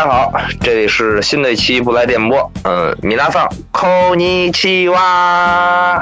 [0.00, 0.32] 嗯，大家好，
[0.62, 2.50] 这里是新的一期不来电波。
[2.64, 6.00] 嗯，米拉桑，扣尼奇哇，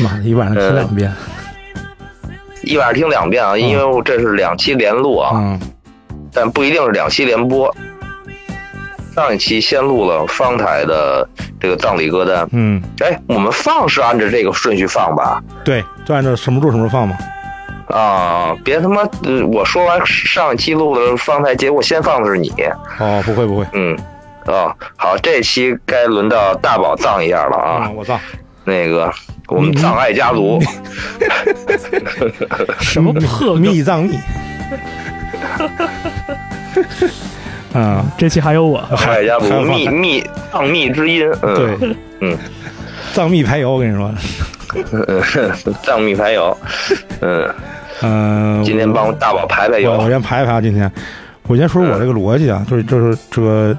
[0.00, 1.12] 妈的，一晚上听两遍。
[2.64, 5.60] 一晚上听两遍啊，因为这是两期连录啊，嗯
[6.32, 7.72] 但不一定是两期连播。
[9.14, 11.28] 上一期先录了方台的
[11.60, 15.40] 这个葬礼歌单，嗯，哎，我们放是按照这个顺序放吧？
[15.64, 17.16] 对，就按照什么住什么时候放嘛。
[17.88, 22.52] 啊，别他妈，呃我说完上一期录的方台，结果先放的是你。
[22.98, 23.96] 哦，不会不会，嗯，
[24.46, 27.84] 啊，好，这期该轮到大宝葬一下了啊。
[27.84, 28.18] 啊，我操，
[28.64, 29.10] 那个
[29.48, 30.60] 我们葬爱家族，
[32.80, 33.56] 什么破？
[33.56, 34.18] 密葬密。
[37.72, 42.38] 啊，这期还有我，葬爱家族还有秘秘 藏密之音，嗯，对，嗯，
[43.12, 44.12] 藏密排油，我跟你说，
[44.92, 45.22] 嗯，
[45.82, 46.56] 藏密排油，
[47.20, 47.54] 嗯，
[48.02, 50.90] 嗯，今天帮大宝排排我我，先排一排啊，今天。
[51.46, 53.76] 我先说说我这个逻辑啊，就是就是这个，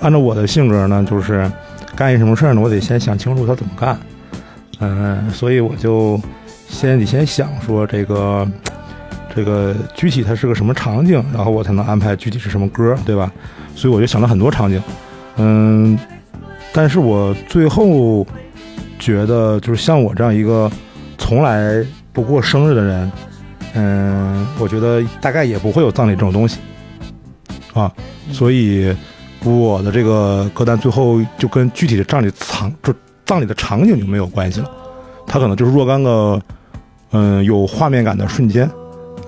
[0.00, 1.50] 按照我的性格呢，就是
[1.96, 3.98] 干一什么事儿呢，我得先想清楚他怎么干，
[4.80, 6.20] 嗯、所以我就
[6.68, 8.46] 先得先想说这个
[9.34, 13.32] 这个具体它是个什么场景，然后我才能安排具体是什么歌，对吧？
[13.74, 14.82] 所以我就想了很多场景，
[15.38, 15.98] 嗯，
[16.72, 18.26] 但是我最后
[18.98, 20.70] 觉得，就是像我这样一个
[21.16, 23.10] 从来不过生日的人，
[23.76, 26.58] 嗯，我觉得大概也不会有葬礼这种东西
[27.74, 27.92] 啊，
[28.32, 28.94] 所以
[29.44, 32.94] 我的这个歌单最后就跟具体的葬礼场就
[33.26, 34.70] 葬礼的场景就没有关系了，
[35.26, 36.40] 它可能就是若干个
[37.10, 38.70] 嗯有画面感的瞬间，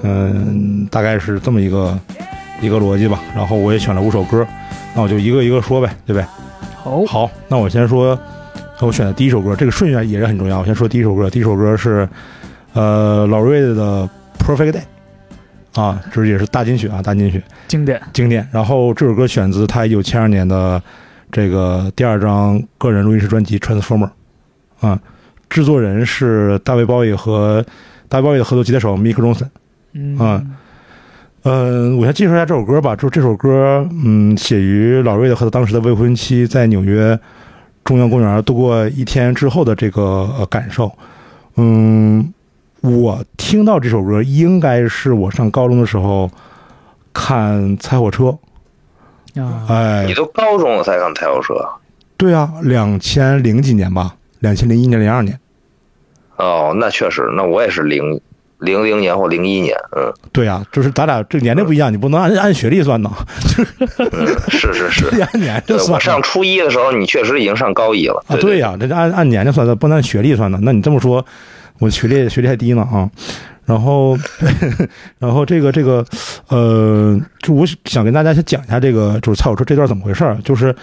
[0.02, 1.98] 嗯，大概是这么一个
[2.62, 3.20] 一个逻辑吧。
[3.34, 4.46] 然后我也选了五首歌，
[4.94, 6.26] 那我就一个一个说呗，对呗？
[6.82, 8.18] 好，好，那我先说，
[8.80, 10.60] 我选的第一首歌，这个顺序也是很重要。
[10.60, 12.08] 我先说第一首歌，第一首歌是
[12.72, 14.04] 呃老瑞的
[14.48, 14.80] 《Perfect Day》
[15.80, 18.48] 啊，这也是大金曲啊，大金曲经典，经典。
[18.50, 20.82] 然后这首歌选自他一九七二年的
[21.30, 24.08] 这个第二张个人录音室专辑《Transformer》
[24.86, 24.98] 啊，
[25.50, 27.62] 制作人是大卫鲍伊和
[28.08, 29.48] 大卫鲍伊的合作吉他手 Mick Ronson。
[29.92, 30.42] 嗯啊
[31.42, 32.96] 嗯，我先介绍一下这首歌吧。
[32.96, 37.18] 就这首歌，嗯，写于老瑞的和他当时的未婚妻在纽约
[37.84, 40.02] 中央公园度过一天之后的这个
[40.38, 40.90] 呃感受。
[41.56, 42.32] 嗯，
[42.80, 46.30] 我听到这首歌应该是我上高中的时候
[47.12, 48.24] 看《猜火车》，
[49.42, 51.54] 啊，哎你，都高中了才看猜火车，
[52.16, 55.38] 对啊，两千零几年吧，两千零一年、零二年，
[56.36, 58.20] 哦，那确实，那我也是零
[58.60, 63.10] 零零年或零一年，嗯，对啊，就是咱俩这年龄不一样，你不能按按学历算呢，
[64.12, 65.06] 嗯是是是。
[65.20, 65.94] 按年对龄算。
[65.94, 68.22] 我上初一的时候，你确实已经上高一了。
[68.28, 70.58] 啊，对对呀、这是按按年龄算的，不能按学历算的。
[70.62, 71.24] 那你这么说，
[71.78, 73.10] 我学历学历还低呢啊。
[73.64, 74.16] 然后，
[75.20, 76.02] 然后这个这个，
[76.48, 80.38] 呃，就我想跟大家先讲一下这个，就是蔡火车这段怎么回事儿。
[80.42, 80.74] 就是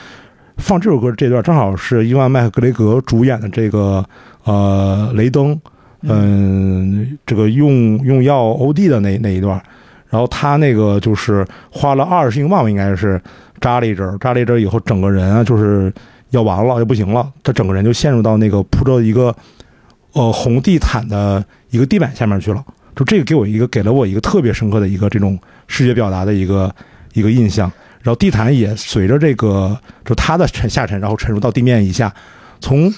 [0.58, 4.06] 放这首歌这段，正好是伊万麦克格雷格主演的这个
[4.44, 5.60] 呃雷登，
[6.04, 9.60] 嗯，这个用用药 OD 的那那一段。
[10.08, 13.20] 然后他那个就是花了二十英镑，应该是
[13.60, 15.92] 扎了一针儿，扎了一针儿以后，整个人啊就是
[16.30, 19.36] 要完了，要不行了，他整个人就陷入到那个铺着一个
[20.16, 22.66] 呃红地毯的一个地板下面去了。
[22.96, 25.38] 就这个给我一个给了我一个特别深刻的一个这种
[25.68, 26.74] 视觉表达的一个
[27.14, 27.72] 一个印象。
[28.02, 32.14] 然后地毯也随着这个就它的沉下沉，然后沉入到地面以下。
[32.62, 32.94] 从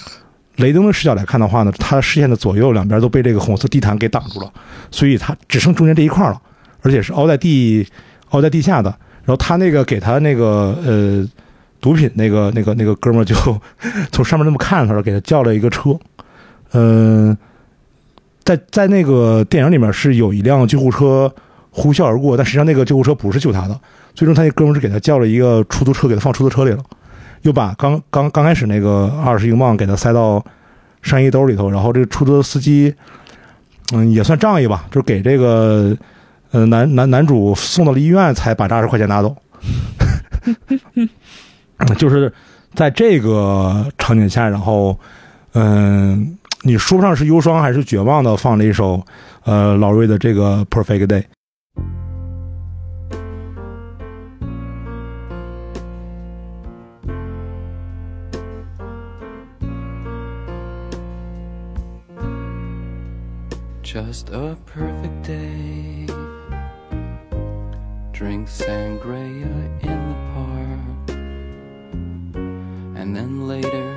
[0.58, 4.52] 雷登的视角来看的话呢，他视线的左右两边都被这个红色地毯给挡住了，
[4.92, 6.40] 所以他只剩中间这一块了，
[6.82, 7.88] 而且是凹在地
[8.30, 8.90] 凹在地下的。
[9.24, 11.28] 然后他那个给他那个呃
[11.82, 13.36] 毒品那个那个那个哥们儿就
[14.12, 15.98] 从上面那么看着他，给他叫了一个车。
[16.74, 17.36] 嗯、
[18.44, 21.34] 在在那个电影里面是有一辆救护车
[21.72, 23.80] 呼啸而过，但实际上那个救护车不是救他的，
[24.14, 26.84] 最终他那哥们是给他叫了一个出租车，给他放出租车里了，
[27.44, 30.44] 又把刚刚刚开始那个二十英镑给他塞到
[31.02, 32.94] 上衣兜里头，然后这个出租车司机，
[33.94, 35.96] 嗯，也算仗义吧，就是给这个
[36.52, 39.36] 呃男男男主送到了医院，才把这二十块钱拿走。
[41.98, 42.32] 就是
[42.74, 44.98] 在这个场景下，然后，
[45.54, 46.37] 嗯、
[46.68, 49.02] 你说不上是忧伤还是绝望的，放了一首
[49.46, 51.22] 呃老瑞的这个《Perfect Day》。
[63.82, 66.06] Just a perfect day.
[68.12, 69.48] Drink sangria
[69.82, 71.18] in the park.
[72.96, 73.97] And then later,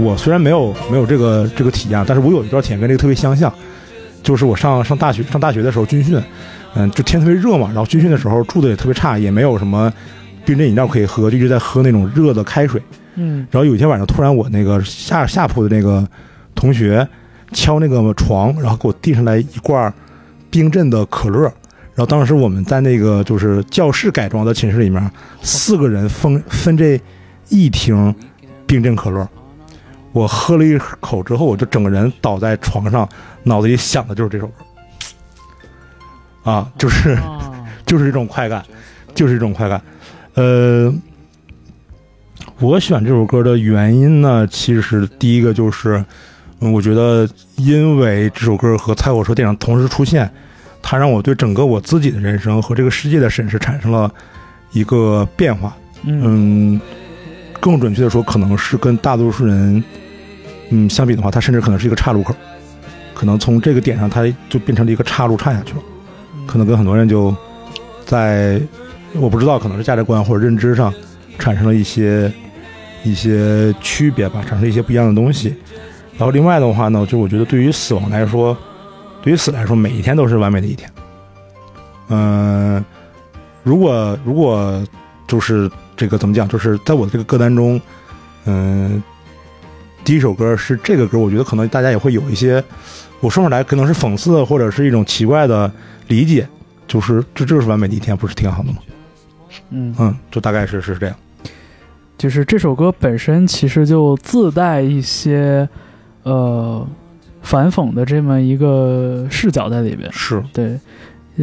[0.00, 3.52] 我虽然没有没有这个这个体验，但是我有一段体验跟这个特别相像，
[4.22, 6.20] 就是我上上大学上大学的时候军训，
[6.74, 9.92] 嗯，就天特别热嘛，然后军训的时候住的也特别差，也没有什么
[10.44, 12.80] 冰镇饮料可以喝，就一直在喝那种热的开水。
[13.16, 16.06] 嗯然后有一天晚上，突然我那个下下铺的那个
[16.54, 17.06] 同学
[17.52, 19.92] 敲那个床，然后给我递上来一罐
[20.48, 21.42] 冰镇的可乐。
[21.92, 25.10] 然后当时我们在那个就是教室改装的寝室里面，
[25.42, 26.98] 四个人分分这
[27.50, 28.14] 一听
[28.66, 29.28] 冰镇可乐。
[30.12, 33.08] 我喝了一口之后，我就整个人倒在床上，
[33.44, 34.52] 脑子里想的就是这首歌。
[36.42, 38.64] 啊，就是啊， 就是这种快感，
[39.14, 39.80] 就是这种快感。
[40.34, 40.92] 呃，
[42.58, 46.02] 我选这首歌的原因呢，其实第一个就是，
[46.60, 50.32] 嗯，我觉得因为这首歌和《菜火车》电影同时出现，
[50.80, 54.12] 它让我对整个我自己的人生和这个世界的审视产生了
[54.72, 55.76] 一个变化。
[56.04, 56.80] 嗯嗯，
[57.60, 59.84] 更准确的说，可能是跟大多数人，
[60.70, 62.34] 嗯，相比的话，它甚至可能是一个岔路口，
[63.14, 65.80] 可能从这个点上，它就变成了一个岔路岔下去了。
[66.46, 67.34] 可能跟很多人就
[68.04, 68.60] 在
[69.14, 70.92] 我不知道，可能是价值观或者认知上
[71.38, 72.32] 产生了一些
[73.04, 75.54] 一些区别吧，产生了一些不一样的东西。
[76.16, 78.56] 然后另外的话呢，就我觉得对于死亡来说，
[79.22, 80.90] 对于死来说，每一天都是完美的一天。
[82.08, 82.84] 嗯、
[83.62, 84.82] 如果如果
[85.28, 85.70] 就是
[86.00, 87.78] 这个怎么讲，就是在我的这个歌单中，
[88.46, 89.02] 嗯、
[90.02, 92.64] 第一首歌是这个歌，我觉得可能大家也会有一些，
[93.20, 95.70] 我说出来可能是讽刺或者是一种奇怪的
[96.08, 96.48] 理解，
[96.88, 98.78] 就是这这就是完美的一天，不是挺好的吗？
[99.68, 101.14] 嗯，嗯，就大概是是这样。
[102.16, 105.68] 就是这首歌本身其实就自带一些
[106.22, 106.86] 呃
[107.42, 110.10] 反讽的这么一个视角在里边。
[110.10, 110.80] 是，对，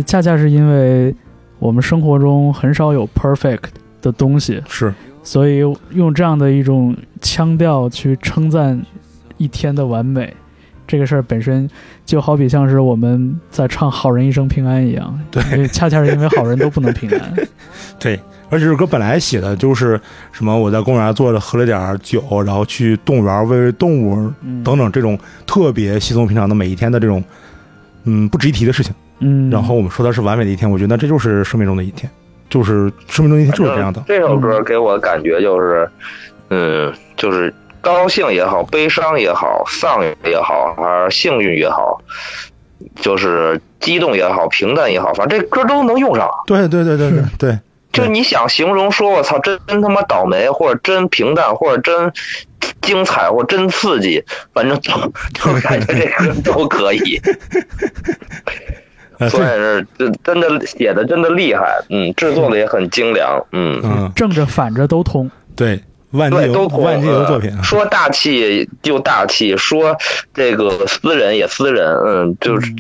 [0.03, 1.15] 恰恰是因为
[1.60, 3.69] 我们生活中很少有 perfect
[4.01, 5.59] 的东西，是，所以
[5.91, 8.81] 用这样的一种腔调去称赞
[9.38, 10.33] 一天的完美，
[10.85, 11.69] 这个事儿本身
[12.05, 15.19] 就好比像是我们在唱“好人一生平安”一样。
[15.31, 17.33] 对因为恰恰是因为好人都不能平安。
[17.99, 18.19] 对。
[18.49, 20.00] 而且这首歌本来写的就是
[20.31, 27.21] 什么，我在公园坐着喝了点儿酒，然后去动物园喂喂动物嗯，等等这种特别稀松平常的每一天的这种，
[28.05, 28.95] 嗯，不值一提的事情。
[29.19, 32.09] 嗯，然后我们说它是完美的一天，我觉得这就是生命中的一天，
[32.49, 34.03] 就是生命中一天就是这样的。
[34.07, 35.89] 这首歌给我的感觉就是，
[36.49, 42.01] 嗯，就是高兴也好，悲伤也好，丧也好，还是幸运也好，
[42.95, 46.29] 就是激动也好，平淡也好，反正这歌都能用上。
[46.45, 47.59] 对对对对对对，
[47.91, 52.11] 就你想形容说，我操，真真他妈倒霉，或者真平淡，或者真
[52.81, 54.23] 精彩，或者真刺激，
[54.53, 57.22] 反正都就感觉这歌都可以。
[59.19, 63.81] 呃，所以，是真真的写的真的厉害，嗯，制作的也很精良，嗯。
[63.83, 65.29] 嗯，正着反着都通。
[65.55, 65.81] 对，
[66.12, 69.97] 万金对，都通万金油作品啊，说大气就大气，说
[70.33, 72.71] 这个私人也私人，嗯，就是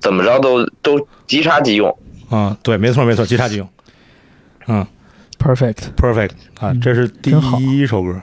[0.00, 1.96] 怎么着都都即插即用。
[2.28, 3.68] 啊，对，没错没错，即插即用，
[4.66, 4.86] 嗯
[5.38, 8.20] Perfect，，perfect 啊，嗯这是第一首歌。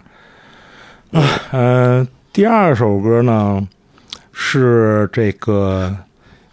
[1.14, 3.66] 啊，嗯，第二首歌呢
[4.34, 5.96] 是这个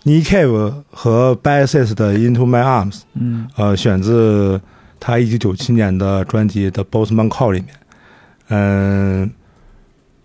[0.04, 4.60] Nick Cave 和 Bassist 的 Into My Arms，嗯呃，选自
[4.98, 7.68] 他一九九七年的专辑《The Bossman Call》里面。
[8.48, 9.30] 嗯，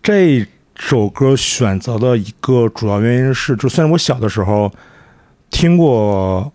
[0.01, 4.71] 这首歌选择的一个主要原因是，就虽然我小的时候
[5.51, 6.51] 听过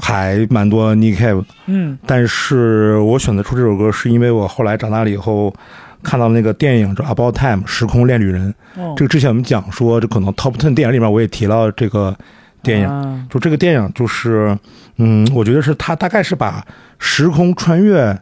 [0.00, 5.54] 还蛮多 Nick Cave，嗯但是我选择出这首歌是因为我后来长大了以后
[6.02, 8.54] 看到那个电影叫《About Time》时空恋旅人。
[8.76, 12.16] 哦，这个之前我们讲说，这可能 Top Ten 电影里面我也提到这个
[12.62, 12.88] 电影。
[12.88, 14.56] 啊就这个电影，就是，
[14.96, 16.62] 嗯，我觉得是它大概是把
[16.98, 18.14] 时空穿越，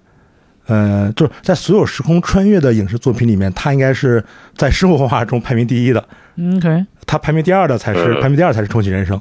[0.66, 4.22] 呃，就是在所有时空穿越的影视作品里面，它应该是
[4.56, 6.04] 在生活化中排名第一的。
[6.36, 9.20] 嗯 OK，它排名第二的才是嗯排名第二才是重启人生，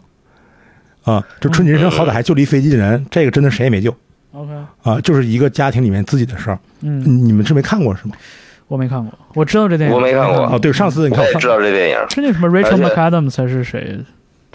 [1.03, 3.91] 啊，就重启人生好歹还救了一飞机的人，这个真的谁也没救
[4.31, 4.51] OK，
[4.83, 6.59] 啊，就是一个家庭里面自己的事儿。
[6.81, 8.15] 嗯，你们是没看过是吗？
[8.69, 13.99] 我没看过，我知道这电影，我没看过哦，对，上次你看我我知道这电影，是那什么 Rachel McAdams 还是谁？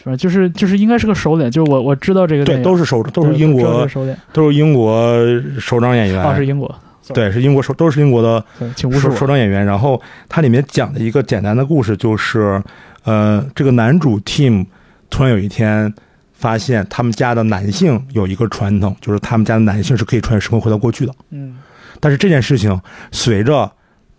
[0.02, 0.16] 是吧？
[0.16, 3.88] 就是就是应该是个首脸，就是我我知道这个对，都是首都是英国
[4.33, 5.16] 都是英国
[5.59, 6.73] 首长演员，啊，是英国，
[7.12, 8.44] 对，是英国首都是英国的
[8.76, 9.11] 首。
[9.11, 9.64] 首长演员。
[9.64, 12.62] 然后它里面讲的一个简单的故事，就是
[13.04, 14.66] 呃，这个男主 Tim
[15.11, 15.92] 突然有一天
[16.33, 21.12] 发现他们家的男性有一个传统，就是他们家的男性是可以穿越时空回到过去的。
[21.30, 21.56] 嗯
[22.00, 22.78] 但是这件事情
[23.12, 23.71] 随着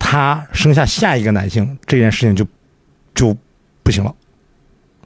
[0.07, 2.45] 他生下下一个男性，这件事情就
[3.15, 3.35] 就
[3.81, 4.13] 不行了，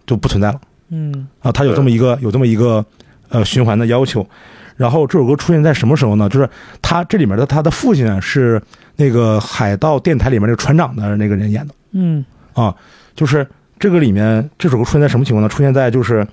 [0.06, 0.60] 就不存在了。
[0.90, 2.86] 嗯啊，他有这么一个有这么一个
[3.30, 4.28] 呃循环的要求。
[4.76, 6.28] 然后这首歌出现在什么时候呢？
[6.28, 6.50] 就是
[6.82, 8.62] 他这里面的他的父亲啊是
[8.98, 12.76] 那个海盗电台里面那个船长的那个人演的嗯啊，
[13.16, 13.48] 就是
[13.80, 15.48] 这个里面这首歌出现在什么情况呢？
[15.48, 16.28] 出现在就是，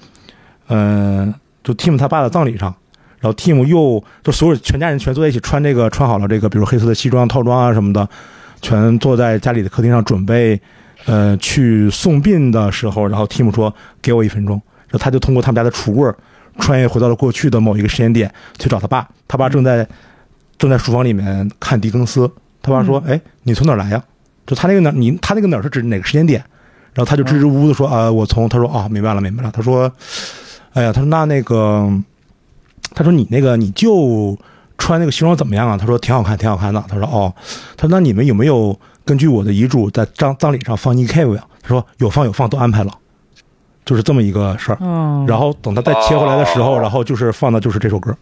[0.69, 1.33] 嗯、
[1.63, 2.75] 就 Tim 他爸的葬礼上，
[3.21, 8.09] 然后 Tim 又就所有全家人全坐在一起穿这个穿好了这个比如黑色的西装套装啊什么的，
[8.63, 10.61] 全坐在家里的客厅上准备
[11.05, 16.13] 呃去送殡的时候，然后 Tim 说给我一分钟，然后他就通过他们家的橱柜
[16.59, 19.87] 穿越回到了过去的某一个时间点去找他爸，他爸正在
[20.59, 22.31] 正在书房里面看狄更斯，
[22.63, 24.03] 他爸说：“哎，你从哪儿来呀？”
[24.47, 26.43] 就他那个哪，你他那个哪儿是指哪个时间点？
[26.95, 28.49] 然后他就支支吾吾的说：“啊、我从……
[28.49, 29.93] 他说哦、明白了，明白了。”他说
[30.73, 31.93] ：“哎呀，他说那那个，
[32.95, 34.39] 他说你那个你舅
[34.79, 37.33] 穿那个西装怎么样啊？”他说：“挺好看，挺好看的。”他说：“哦，
[37.77, 42.93] 他说那你们有没有根据我的遗嘱在葬葬礼上放 Nick Cave 呀？”他说：“有放有放，都安排了。”
[43.85, 44.79] 就是这么一个事儿。
[44.81, 48.13] 嗯，然后等他再切回来的时候，哦然后就是放的就是这首歌。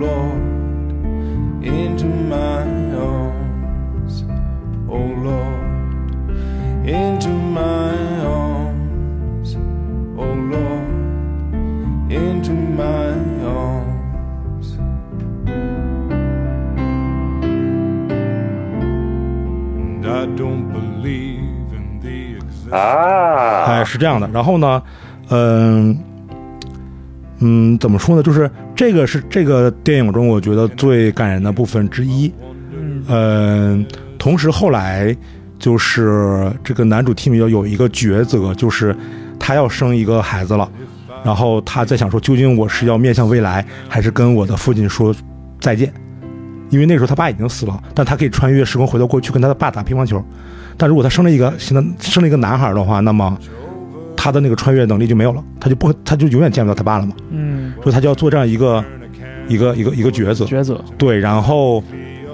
[0.00, 0.42] Lord,
[1.62, 2.64] into my
[2.96, 4.24] arms
[4.88, 5.66] oh Lord,
[6.86, 7.92] into my
[8.24, 9.56] arms,
[10.16, 10.86] oh Lord,
[12.08, 13.12] into my
[13.44, 14.78] arms.
[19.76, 22.72] And I don't believe in the existence.
[22.72, 24.28] 啊，哎，是这样的。
[24.28, 24.80] 然后呢，
[25.30, 25.98] 嗯、
[27.41, 28.23] 嗯，怎么说呢？
[28.23, 32.31] 就是这个是这个电影中我觉得最感人的部分之一。
[33.07, 33.85] 嗯，
[34.17, 35.15] 同时后来
[35.59, 38.95] 就是这个男主 Tim 要有一个抉择，就是
[39.39, 40.71] 他要生一个孩子了，
[41.23, 45.13] 然后他在想说，究竟我是要面向未来，还是跟我的父亲说
[45.59, 45.91] 再见？
[46.69, 50.23] 因为那时候他爸已经死了，但他可以穿越时空回到过去跟他的爸打乒乓球。
[50.77, 53.37] 但如果他生了一个现在生了一个男孩的话，那么
[54.23, 57.15] 他的那个穿越能力就没有了，他就不他就永远见不到他爸了嘛。
[57.31, 58.85] 嗯，所以他就要做这样一个
[59.47, 60.45] 一个一个一个抉择。
[60.45, 61.83] 抉择，对，然后，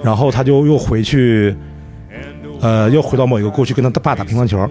[0.02, 1.56] 然后他就又回去，
[2.60, 4.68] 呃，又回到某一个过去跟他爸打乒乓球，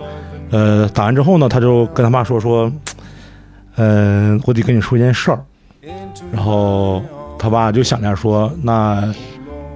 [0.52, 2.72] 呃，打完之后呢，他就跟他爸说说，
[3.78, 5.40] 嗯、我得跟你说一件事儿，
[6.32, 7.02] 然后
[7.40, 9.12] 他爸就想着说，那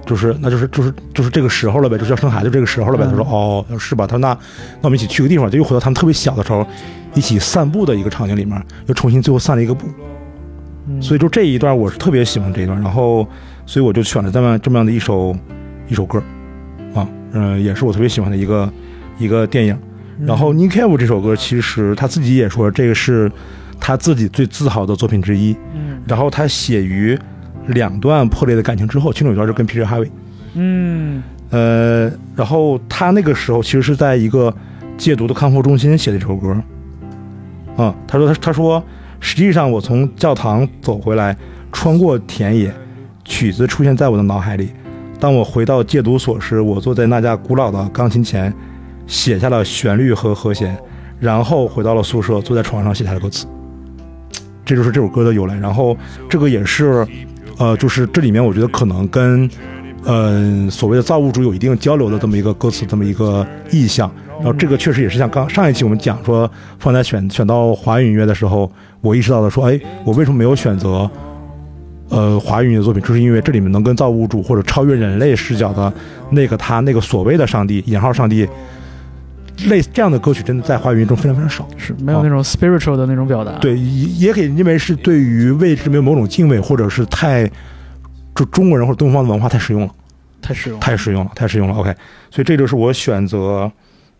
[0.06, 3.04] 就是那就是就是就是这个时候了呗，就是要生孩子这个时候了呗。
[3.04, 4.06] 他说哦，是吧？
[4.06, 4.28] 他说那
[4.80, 6.64] 那我们一起去个地方，就又回到他们特别小的时候
[7.14, 9.86] 一起散步的一个场景里面，又重新最后散了一个步。
[10.88, 13.24] 嗯所以就这一段我是特别喜欢这一段，然后
[13.64, 15.34] 所以我就选了这么这么样的一首
[15.88, 16.20] 一首歌，
[16.92, 18.72] 啊，嗯、也是我特别喜欢的一个
[19.18, 19.78] 一个电影。
[20.26, 23.30] 然后 Nick Cave 这首歌其实他自己也说这个是
[23.78, 25.56] 他自己最自豪的作品之一。
[25.74, 27.16] 嗯然后他写于
[27.68, 30.10] 两段破裂的感情之后，其中有一段是跟 Peter Harvey，
[30.54, 34.52] 嗯呃，然后他那个时候其实是在一个
[34.98, 36.56] 戒毒的康复中心写的这首歌。
[37.76, 38.82] 啊、他说他他说，
[39.18, 41.36] 实际上我从教堂走回来，
[41.72, 42.72] 穿过田野，
[43.24, 44.70] 曲子出现在我的脑海里。
[45.18, 48.52] 当我回到戒毒所时，我坐在那架古老的钢琴前，
[49.06, 50.76] 写下了旋律和和弦，
[51.18, 53.46] 然后回到了宿舍，坐在床上写下了歌词。
[54.64, 55.56] 这就是这首歌的由来。
[55.56, 55.96] 然后
[56.28, 57.06] 这个也是，
[57.58, 59.48] 呃，就是这里面我觉得可能跟，
[60.04, 64.10] 嗯、所谓的造物主有一定交流的这么一个歌词，这么一个意象。
[64.36, 71.08] 然后这个确实也是像刚上一期我们讲说，放在选选到华语音乐的时候，我意识到的说，哎，我为什么没有选择？
[72.08, 75.90] 呃，华语音乐作品，就是因为这里面能跟造物主或者超越人类视角的
[76.28, 78.46] 那个他那个所谓的上帝（引号上帝）
[79.66, 81.66] 类似这样的歌曲，真的在华语音乐中非常非常少。
[81.78, 87.50] 是没有那种 spiritual 的那种表达。，对，也也可以认为是对于未知没有某种敬畏，或者是太
[88.42, 89.94] 就中国人或者东方的文化太实用了，
[90.40, 90.84] 太实用了。
[90.84, 91.74] 太实用了，太实用了。
[91.74, 91.94] OK，
[92.30, 93.70] 所以这就是我选择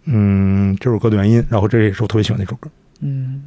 [0.05, 2.71] 嗯这首歌的原因，然后这也是我特别喜欢的一首歌。
[3.01, 3.43] 嗯，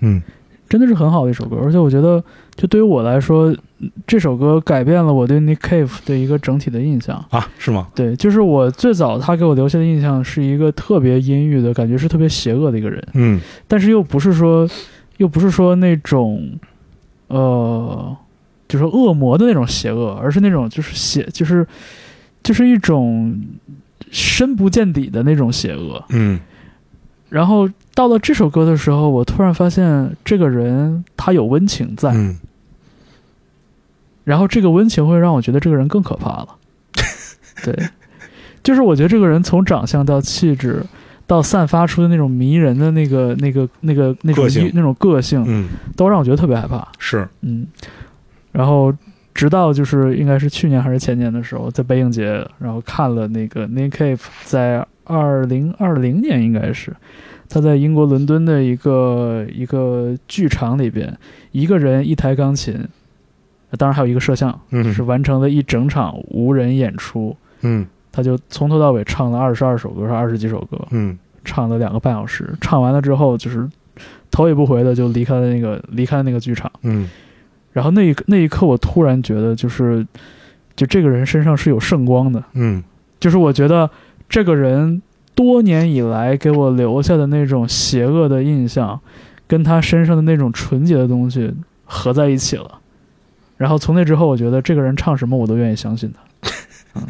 [0.00, 0.20] 嗯
[0.68, 2.22] 真的是很好的一首歌，而且我觉得，
[2.56, 7.24] 就对于我来说，嗯这首歌改变了我对 Nick Cave 的一个整体的印象。
[7.30, 7.86] 啊，是吗？
[7.94, 14.68] 对，就是我最早他给我留下的印象是一个特别阴郁的感觉，是特别邪恶的一个人，嗯但是又不是说，
[15.18, 16.58] 又不是说那种，
[17.28, 18.16] 呃，
[18.70, 21.66] 就是恶魔的那种邪恶，而是那种就是邪，就是
[22.42, 23.38] 就是一种
[24.10, 26.02] 深不见底的那种邪恶。
[26.10, 26.40] 嗯。
[27.28, 32.38] 然后到了这首歌的时候，我突然发现这个人他有温情在，嗯。
[34.24, 36.48] 然后这个温情会让我觉得这个人更可怕了。
[37.64, 37.74] 对，
[38.62, 40.84] 就是我觉得这个人从长相到气质，
[41.26, 46.86] 到散发出的那种迷人的那个、那个、那个、那种个那种个性，嗯，都让我觉得特别害怕。
[46.98, 47.28] 是。
[47.42, 47.66] 嗯，
[48.52, 48.92] 然后
[49.34, 56.94] 直到就是应该是去年还是前年的时候，在北影节，然后看了那个 Nick Cave 在二零二零年应该是
[57.48, 61.16] 他在英国伦敦的一个一个剧场里边，
[61.52, 62.76] 一个人一台钢琴，
[63.76, 67.36] 当然还有一个摄像，嗯是完成了一整场无人演出。
[67.62, 72.52] 嗯他就从头到尾唱了二十二首歌，是二十几首歌，嗯唱了两个半小时。
[72.60, 73.68] 唱完了之后，就是
[74.30, 76.70] 头也不回的就离开了那个离开了那个剧场。
[76.82, 77.08] 嗯
[77.72, 80.06] 然后那一刻那一刻，我突然觉得，就是
[80.76, 82.82] 就这个人身上是有圣光的，嗯
[83.18, 83.88] 就是我觉得
[84.28, 85.00] 这个人
[85.34, 88.98] 多年以来给我留下的那种邪恶的印象，
[89.46, 91.52] 跟他身上的那种纯洁的东西
[91.84, 92.78] 合在一起了。
[93.56, 96.50] 然后从那之后，我觉得这个人唱什么我都愿意相信他。
[97.00, 97.06] 嗯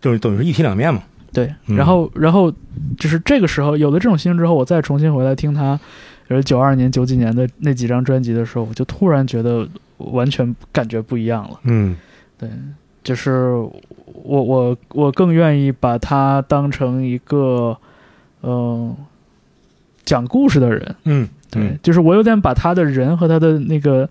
[0.00, 1.02] 就是等于是一体两面嘛。
[1.32, 2.50] 对，嗯然后然后
[2.98, 5.78] 就是这个时候有了这种心情之后，我再重新回来听他，
[6.30, 11.58] 比如九二年、九几年的那几张专辑的时候，我就突然觉得完全感觉不一样了。
[11.64, 11.96] 嗯
[12.38, 12.48] 对，
[13.02, 17.76] 就是我我我更愿意把他当成一个，
[18.44, 18.94] 嗯、
[20.04, 20.94] 讲故事的人。
[21.02, 24.08] 嗯对，就是我有点把他的人和他的那个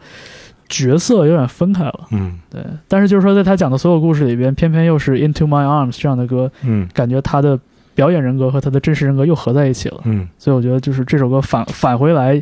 [0.68, 2.08] 角色有点分开了。
[2.12, 7.58] 嗯对，但是就是说，在他讲的所有故事里边，偏偏又是《Into My Arms》这样的歌，嗯感觉他的
[8.00, 10.00] 表演人格和他的真实人格又合在一起了。
[10.06, 12.42] 嗯所以我觉得，就是这首歌返返回来，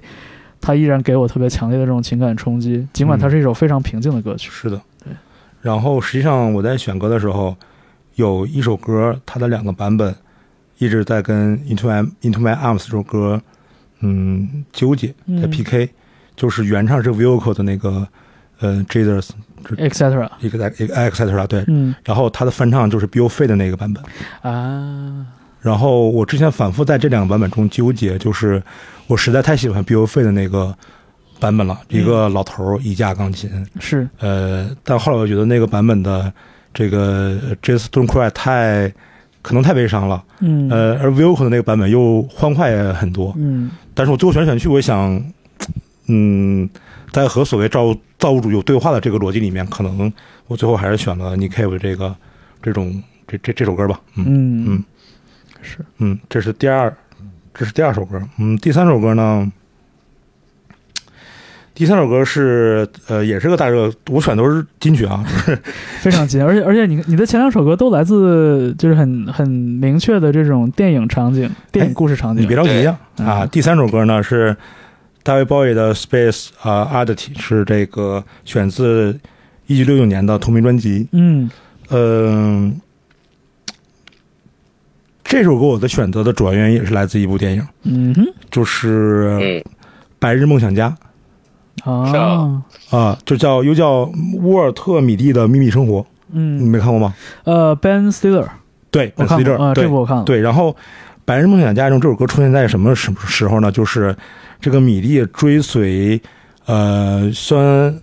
[0.62, 4.52] 他依然给我特别强烈的这种情感冲击，尽管它是一首非常平静的歌曲。
[4.52, 4.80] 是的。
[5.04, 5.12] 对。
[5.64, 7.58] 然后实际上我在选歌的时候，
[8.14, 10.14] 有一首歌它的两个版本
[10.78, 13.42] 一直在跟《Into My Into My Arms》这首歌
[14.02, 15.90] 嗯纠结在嗯 PK，、
[16.36, 18.08] 就是原唱是 Vocal 的那个
[18.60, 19.30] 呃 Jesus
[19.78, 20.30] etc。
[20.40, 24.04] etc 对，嗯然后他的翻唱就是 Bill Fay 的那个版本。
[24.44, 25.26] 啊，
[25.68, 28.64] 然后我之前反复在这两个版本中纠结，就是
[29.08, 30.74] 我实在太喜欢 Bill Fay 的那个
[31.42, 33.52] 版本了，一个老头儿一架钢琴，
[33.82, 34.08] 是。
[34.20, 36.32] 呃，但后来我觉得那个版本的
[36.74, 38.90] 这个 Just Don't Cry 太
[39.42, 40.70] 可能太悲伤了，嗯。
[40.70, 43.70] 呃，而 Wilco 的那个版本又欢快很多，嗯。
[43.94, 45.22] 但是我最后选来选去，我想，
[46.08, 46.70] 嗯，
[47.12, 50.12] 在和所谓造造物主有对话的这个逻辑里面，可能
[50.48, 52.16] 我最后还是选了 Nick Cave 这个
[52.62, 54.66] 这种这这这首歌吧，嗯嗯。
[54.68, 54.84] 嗯
[55.62, 56.94] 是嗯，这是第二，
[57.54, 59.52] 这是第二首歌，嗯，第三首歌呢？
[61.74, 65.24] 第三首歌是呃，也是个大热，我选都是金曲啊，
[66.02, 72.42] 非常金，而且而且你你的前两首歌都来自就是很很明确的这种电影场景、电影故事场景。
[72.42, 73.44] 你别着急啊啊！
[73.44, 74.58] 嗯第三首歌呢是
[75.24, 79.16] David Bowie 的 Space 啊、Oddity，是这个选自
[79.68, 81.08] 一九六九年的同名专辑。
[81.12, 81.48] 嗯
[81.92, 82.82] 嗯、
[85.28, 89.42] 这首歌我的选择的主要原因也是来自一部电影，嗯哼就是嗯，
[90.20, 90.96] 《白日梦想家》
[92.10, 94.10] 是啊就叫又叫
[94.42, 97.14] 沃尔特米蒂的秘密生活，嗯你嗯没看过吗？
[97.44, 98.48] 呃 Ben Stiller
[98.90, 100.24] 对，我看 Ben 过 Stiller，啊，对这部我看了。
[100.24, 100.72] 对，然后
[101.26, 103.70] 《白日梦想家》中这首歌出现在什么什么时候呢？
[103.70, 104.16] 就是
[104.62, 106.22] 这个米莉追随
[106.68, 108.02] 呃肖恩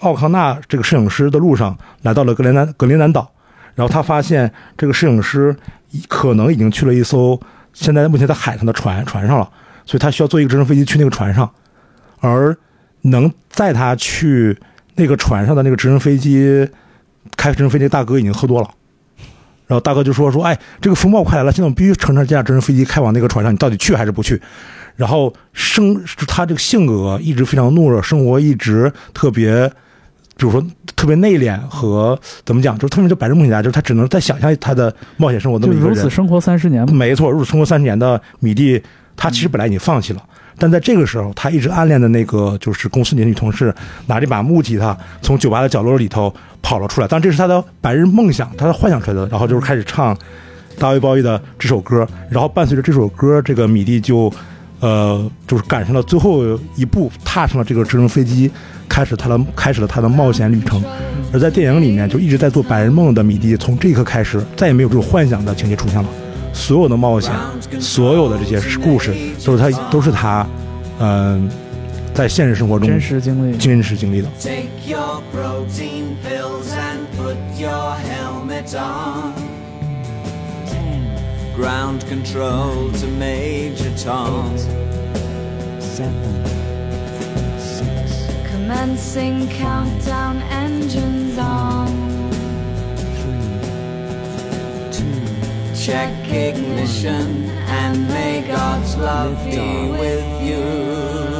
[0.00, 3.30] 奥康纳这个摄影师的路上，来到了格陵兰格陵兰岛，
[3.76, 5.54] 然后他发现这个摄影师
[6.08, 7.40] 可能已经去了一艘
[7.72, 9.48] 现在目前在海上的船船上了，
[9.86, 11.50] 所以他需要坐一个直升飞机去那个船上，
[12.20, 12.56] 而
[13.02, 14.58] 能载他去
[14.96, 16.68] 那个船上的那个直升飞机，
[17.36, 18.68] 开直升飞机大哥已经喝多了。
[19.66, 24.40] 然后大哥就说说，哎，这个风暴快来了，现在我们必须乘上这架直升飞机开往那个船上，你到底去还是不去？
[24.96, 29.70] 然后生他这个性格一直非常懦弱，生活一直特别，
[30.38, 35.94] 比如说特别内敛和怎么讲，就是特别就白日梦想家，就是他只能在想象他的冒险生活这就么一个人。
[35.94, 36.90] 如此生活三十年。
[36.94, 38.80] 没错，如此生活三十年的米蒂，
[39.16, 40.22] 他其实本来已经放弃了，
[40.56, 43.74] 但在这个时候，他一直暗恋的那个就是公司里的女同事，
[44.06, 47.08] 拿着一把木吉他从酒吧的角落里头跑了出来。
[47.08, 49.26] 但这是他的白日梦想，他的幻想出来的。
[49.26, 50.16] 然后就是开始唱
[50.78, 54.32] 大卫鲍伊的这首歌，然后伴随着这首歌，这个米蒂就
[54.80, 56.42] 呃就是赶上了最后
[56.74, 58.50] 一步，踏上了这个直升飞机，
[58.88, 60.82] 开始他的开始了他的冒险旅程。
[61.32, 66.08] 而在电影里面，就一直在做白日梦的米蒂，从这一刻开始，再也没有这种幻想的情节出现了。
[66.54, 67.32] 所有的冒险，
[67.78, 69.14] 所有的这些故事，
[69.44, 70.46] 都是他，都是他，
[70.98, 71.48] 嗯、
[72.14, 74.28] 在现实生活中真实经历，真实经历的。
[74.40, 75.20] Take your
[81.58, 84.56] Ground control to Major Tom.
[88.46, 91.88] Commencing countdown engines on.
[93.16, 93.50] Three,
[94.92, 95.74] two.
[95.74, 101.37] Check ignition and may God's love be with you.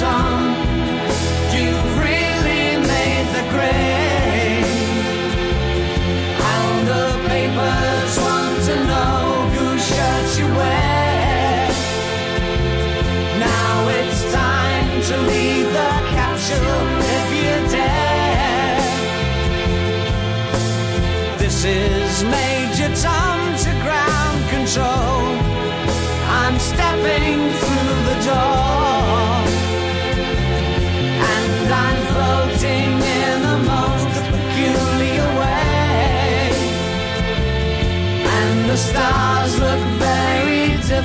[0.00, 0.49] time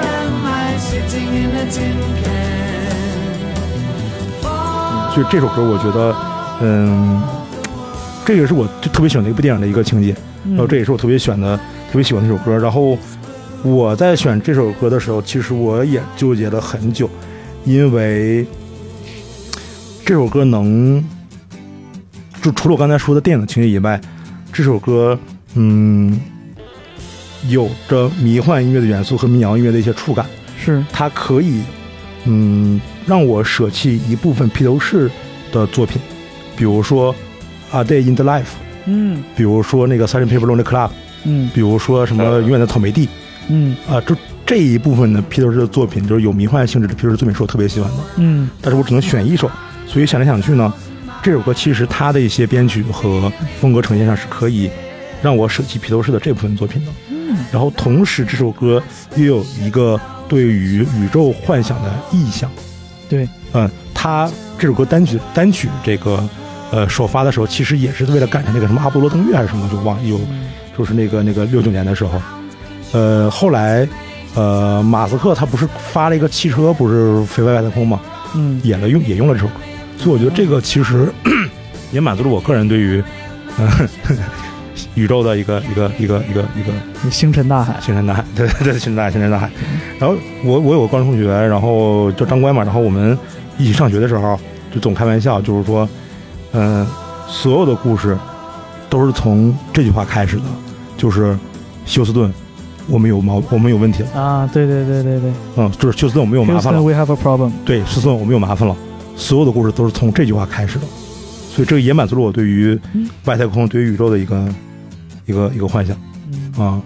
[0.00, 2.40] am I sitting in a tin can.
[5.14, 6.16] 就这首歌，我觉得，
[6.62, 7.20] 嗯，
[8.24, 10.16] 这也是我就特别喜欢的一部电影的一个情节，
[10.48, 12.56] 然后这也是我特别选的、特别喜欢的一首歌。
[12.56, 12.96] 然后
[13.62, 17.10] 我在选这首歌的时候，其实我也纠结了很久，
[17.64, 18.46] 因为
[20.06, 21.04] 这首歌能，
[22.42, 24.00] 就除了我刚才说的电影情节以外，
[24.52, 25.16] 这首歌，
[25.54, 26.20] 嗯，
[27.48, 30.26] 有着迷幻音乐的元素和民谣音乐的一些触感。
[30.58, 31.62] 是它可以，
[32.24, 35.10] 嗯，让我舍弃一部分披头士
[35.52, 36.02] 的作品，
[36.56, 37.14] 比如说
[37.70, 38.42] 《A Day in the Life》，
[38.86, 40.26] 嗯比如说那个《Sgt.
[40.26, 40.88] Pepper Lonely Club》，
[41.24, 43.06] 嗯比如说什么《永远的草莓地》
[43.48, 47.96] 嗯啊，就这一部分的披头士的作品，就是有迷幻性质的披头士作品，是我特别喜欢的。
[48.16, 49.50] 嗯但是我只能选一首，
[49.86, 50.72] 所以想来想去呢，
[51.22, 54.68] 这首歌其实它的一些编曲和风格呈现上是可以
[55.22, 56.90] 让我舍弃披头士的这部分作品的。
[57.08, 58.82] 嗯然后同时这首歌
[59.16, 62.50] 又有一个对于宇宙幻想的意象。
[63.08, 66.28] 对，嗯，它这首歌单曲单曲这个
[66.70, 70.20] 呃首发的时候，其实也是为了赶上那个什么阿波罗登月还是什么，就忘有
[70.76, 72.20] 就是那个那个六九年的时候，
[72.92, 73.88] 呃，后来
[74.34, 78.00] 呃马斯克他不是发了一个汽车不是飞外太空吗？
[78.34, 79.54] 嗯也了用也用了这首歌，
[79.96, 81.12] 所以我觉得这个其实
[81.92, 83.02] 也满足了我个人对于
[83.58, 84.16] 嗯、呃、
[84.94, 86.62] 宇宙的一个一个一个一个一
[87.04, 89.50] 个星辰大海，星辰大海，对对对，星辰大海，星辰大海。
[89.98, 93.16] 然后我我有个高中同学，然后叫张乖嘛，然后我们
[93.58, 94.38] 一起上学的时候
[94.72, 95.88] 就总开玩笑，就是说，
[96.52, 96.86] 嗯、
[97.28, 98.16] 所有的故事
[98.88, 100.42] 都是从这句话开始的，
[100.96, 101.36] 就是
[101.84, 102.32] 休斯顿，
[102.88, 107.52] 我们有毛，我们有问题了，啊，对对对对对嗯，就是休斯顿我们有麻烦了，we have a problem。
[107.64, 108.74] 对，休斯顿我们有麻烦了，
[109.16, 110.86] 所有的故事都是从这句话开始的，
[111.54, 113.08] 所以这个也满足了我对于嗯。
[113.24, 114.48] 外太空、对于宇宙的一个
[115.26, 115.96] 一个一个幻想。
[116.32, 116.64] 嗯。
[116.64, 116.82] 啊，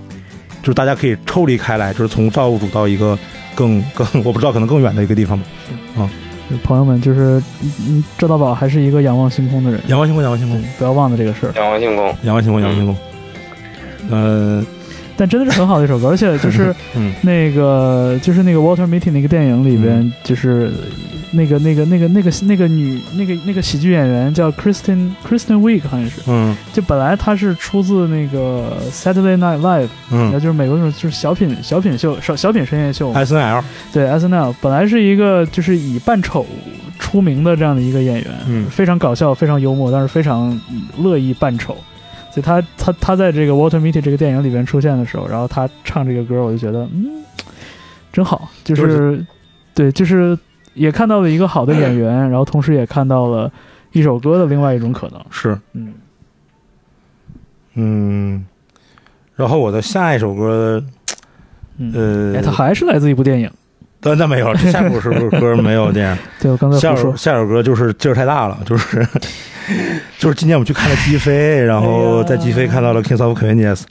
[0.63, 3.19] 就是大家可以抽离开来，就是从造物主到一个
[3.55, 5.47] 更 更我不知道可能更远的一个地方吧。
[5.97, 6.11] 啊。
[6.63, 7.43] 朋友们，就是
[7.89, 11.53] 嗯，赵大宝还是一个仰望星空的人，仰望星空，仰望星空，，不要忘了这个事儿。
[11.57, 12.97] 仰望星空，仰望星空，仰望星空。
[14.11, 14.65] 嗯
[15.17, 17.13] 但真的是很好的一首歌，而且 就是嗯。
[17.23, 20.71] 那个就是那个 Water Meeting 那个电影里边，就是
[21.31, 26.57] 那个那个那个那个那个女那个那个喜剧演员叫 Kristen Kristen Wiig 好像是，嗯。
[26.73, 36.47] 就本来她是出自那个 Saturday Night Live，然后嗯就是美国那种就是小品小品秀小小品深夜秀，，S N L，对 SNL 本来是一个就是以扮丑
[36.99, 38.67] 出名的这样的一个演员，嗯。
[38.67, 40.59] 非常搞笑，非常幽默，但是非常
[40.99, 41.77] 乐意扮丑。
[42.37, 47.25] 所以他他他在这个 Walter Mitty 这个电影里边出现的时候，然后他唱这个歌，我就觉得嗯，
[48.13, 49.27] 真好，就是、就是
[49.73, 50.39] 对，就是
[50.75, 53.51] 也看到了一个好的演员，然后同时也看到了
[53.93, 55.25] 一首歌的另外一种可能。
[55.31, 55.95] 是，嗯，
[57.73, 58.45] 嗯，
[59.35, 60.85] 然后我的下一首歌，
[61.79, 63.51] 嗯，呃哎，，它还是来自一部电影。
[63.99, 66.19] 但那没有，这下首是歌没有电影。
[66.39, 68.99] 对我刚才下首胡说，下首歌就是劲儿太大了，就是
[70.19, 73.83] 就是今年我们去看了鸡飞，然后在鸡飞看到了 Kings of Convenience，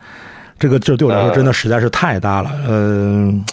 [0.58, 2.52] 这个劲儿对我来说真的实在是太大了。
[2.68, 3.44] 嗯、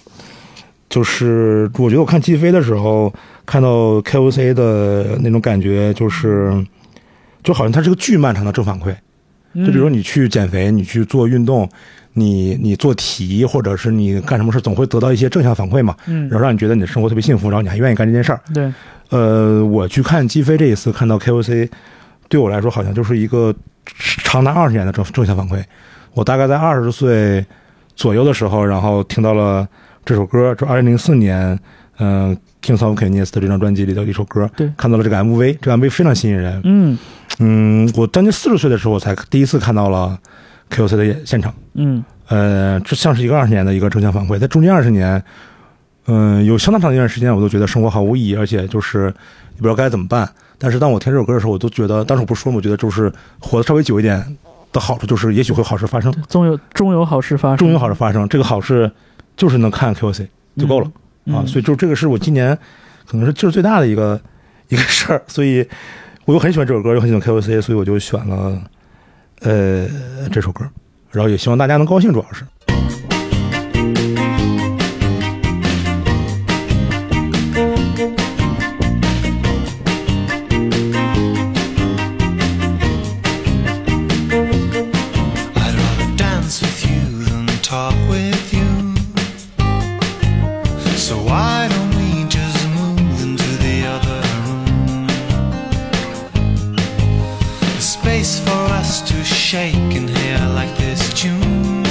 [0.89, 3.13] 就是我觉得我看鸡飞的时候，
[3.45, 6.53] 看到 KOC 的那种感觉，就是
[7.43, 8.95] 就好像它是个巨漫长的正反馈。
[9.55, 11.69] 就比如说你去减肥，你去做运动，
[12.15, 18.41] 你你做题，或者是你干什么事，总会得到一些正向反馈嘛，嗯，然后让你觉得你的生活特别幸福，然后你还愿意干这件事儿。
[18.55, 18.73] 对，
[19.11, 21.69] 呃，我去看击飞这一次，看到 KOC，
[22.33, 23.55] 对我来说好像就是一个
[24.25, 25.63] 长达二十年的正正向反馈。
[26.15, 27.45] 我大概在二十岁
[27.95, 29.69] 左右的时候，然后听到了
[30.03, 31.59] 这首歌，就二零零四年，
[31.99, 36.59] 嗯、Kings of Convenience 的这张专辑里的一首歌，对看到了这个 MV，这个 MV 非常吸引人。
[36.65, 36.99] 嗯
[37.39, 40.19] 嗯，我将近四十岁的时候，我才第一次看到了
[40.71, 41.55] KOC 的演现场。
[41.75, 45.23] 嗯呃，这像是一个二十年的一个正向反馈，在中间二十年，
[46.07, 49.07] 嗯、有相当长一段时间，我都觉得生活毫无意义，而且就是
[49.55, 50.29] 也不知道该怎么办。
[50.59, 52.57] 但是当我听这首歌的时候，我都觉得，当时我不是说嘛？
[52.57, 54.37] 我觉得就是活得稍微久一点
[54.73, 58.29] 的好处，就是也许会好事发生，终 有终有好事发生，终有好事发生。
[58.29, 58.91] 这个好事
[59.37, 60.91] 就是能看 KOC 就够了、
[61.27, 61.45] 嗯啊！
[61.47, 62.57] 所以就这个是我今年
[63.07, 64.21] 可能是劲儿最大的一个
[64.69, 65.67] 一个事儿，所以
[66.25, 68.63] 我又很喜欢这首歌，又很喜欢 KOC，所以我就选了
[69.41, 69.89] 呃
[70.31, 70.65] 这首歌，
[71.11, 72.45] 然后也希望大家能高兴，主要是。
[98.83, 101.85] Space to shake and hear like this tune.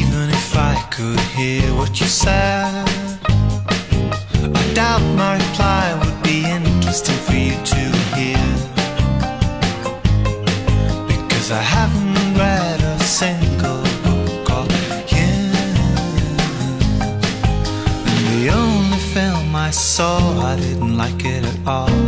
[0.00, 2.83] Even if I could hear what you said.
[19.94, 22.03] Saw, I didn't like it at all.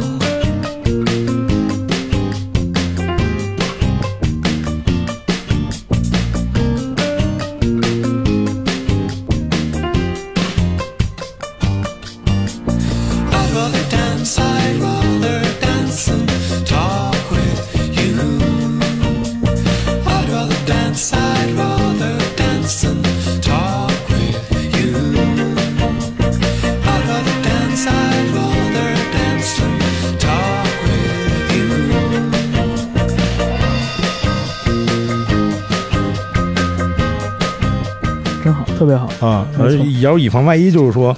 [39.20, 41.16] 啊，而也要以防万一，就是说，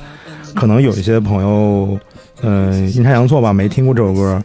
[0.54, 1.98] 可能有一些朋友，
[2.42, 4.42] 嗯、阴差阳错吧，没听过这首歌，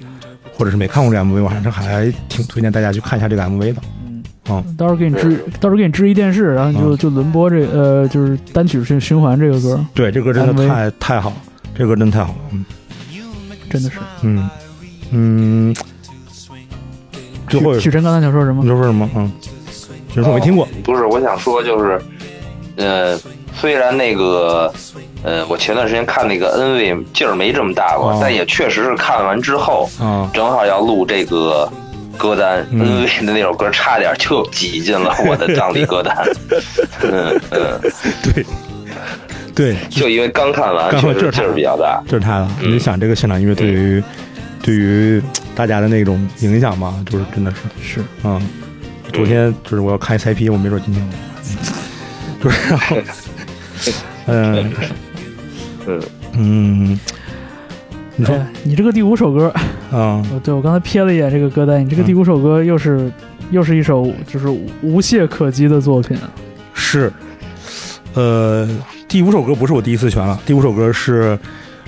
[0.57, 3.81] 或者是没看过这 MV，我还是还挺推荐大家去看一下这个 MV 的。
[4.07, 11.35] 嗯，哦到时候给你支，到时候给你支一电视，然后你就嗯就轮播这呃，就是单曲循循环这个歌，对，这歌真的太太好了，
[11.75, 12.65] 这歌真太好了，嗯
[13.69, 13.97] 真的是。
[14.21, 14.49] 嗯
[15.11, 15.75] 嗯。
[17.49, 18.67] 最后许许晨刚才想说什么你？
[18.67, 19.07] 说说什么？
[19.15, 19.31] 嗯，
[20.09, 22.01] 许晨说我没听过，不是，我想说就是，
[22.75, 23.19] 呃，
[23.55, 24.73] 虽然那个，
[25.23, 31.71] 呃，我前段时间看那个 NV 劲儿没这么大过，哦但也确实是看完之后，啊正好要录这个
[32.17, 36.15] 歌单、嗯 NV 的那首歌，差点就挤进了我的葬礼歌单。
[37.03, 37.79] 嗯嗯，
[38.33, 38.45] 对
[39.53, 42.01] 对，就因为刚看完，刚实劲儿比较大。
[42.07, 42.47] 这是他的。
[42.61, 44.03] 嗯你想这个现场音乐对于
[44.63, 45.21] 对于
[45.53, 47.57] 大家的那种影响嘛，就是真的是
[47.99, 48.41] 是嗯、
[49.11, 51.07] 昨天就是我要开 CP，我没准今天
[52.45, 52.97] 我就是然后
[54.27, 54.73] 嗯。
[55.87, 56.01] 嗯。
[56.35, 56.99] 嗯，
[58.15, 58.35] 你说。
[58.35, 59.47] 哎你这个第五首歌，
[59.91, 60.21] 啊。
[60.31, 63.11] 呃对我刚才瞥了一眼这个歌单，你这个第五首歌又是
[63.51, 64.47] 又是一首就是
[64.81, 66.17] 无懈可击的作品。
[66.17, 66.29] 啊。
[66.73, 67.11] 是。
[68.13, 68.67] 呃，
[69.07, 71.37] 第五首歌不是我第一次选了，第五首歌是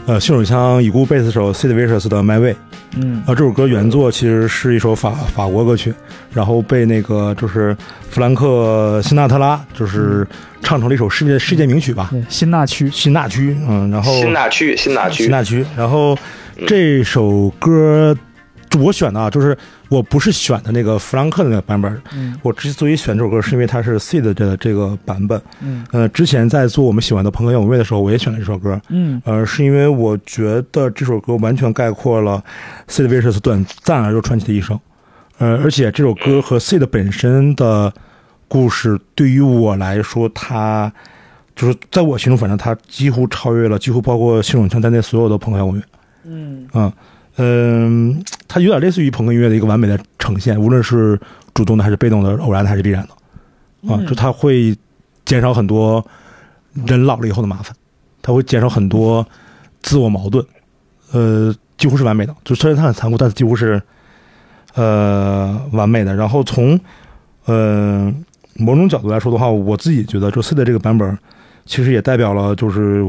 [0.05, 2.53] 呃信手枪已故贝斯手 Sid Vicious 的《My Way》。
[2.95, 3.23] 嗯。
[3.25, 5.93] 啊，这首歌原作其实是一首法法国歌曲，
[6.33, 7.75] 然后被那个就是
[8.09, 10.27] 弗兰克辛纳特拉就是
[10.61, 15.23] 唱成了一首世界世界名曲吧，对，辛纳区，辛纳区，嗯，然后辛纳区，辛纳区。
[15.23, 16.17] 辛，纳区，然后
[16.67, 18.15] 这首歌
[18.77, 19.57] 我选的啊，就是
[19.89, 25.41] 我不是选的那个弗兰克的那个版本，嗯我之所以选这首歌，是因为它是 C 的这这个版本。
[25.61, 28.79] 嗯呃，之前在做我们喜欢的朋克摇滚乐的时候，我也选了这首歌。
[28.89, 32.43] 嗯呃，是因为我觉得这首歌完全概括了
[32.87, 34.79] Sid Vicious 短暂而又传奇的一生。
[35.37, 37.93] 呃，而且这首歌和 Sid 本身的
[38.47, 40.91] 故事，对于我来说，它
[41.55, 45.83] 就是在我心中，反正它几乎超越了，几乎包括系统枪在内所有的朋克摇滚乐。
[46.25, 46.93] 嗯啊，嗯，
[48.47, 51.19] 它有点类似于朋克音乐的一个完美的呈现，无论是
[51.53, 54.75] 主动的还是被动的、偶然的还是必然的，啊，嗯就它会
[55.25, 56.05] 减少很多
[56.85, 57.75] 人老了以后的麻烦，
[58.21, 59.25] 它会减少很多
[59.81, 60.45] 自我矛盾，
[61.11, 62.35] 呃，几乎是完美的。
[62.43, 63.81] 就虽然它很残酷，但是几乎是
[64.75, 66.15] 呃完美的。
[66.15, 66.79] 然后从
[67.45, 68.13] 呃
[68.55, 71.17] 某种角度来说的话，我自己觉得，就 C 的这个版本，
[71.65, 73.05] 其实也代表了就是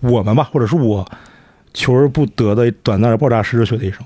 [0.00, 1.06] 我们吧，或者是我
[1.74, 4.04] 求而不得的短暂而爆炸式热血的一生，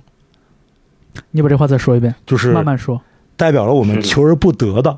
[1.31, 3.01] 你把这话再说一遍，就是慢慢说。
[3.37, 4.97] 代表了我们嗯求而不得的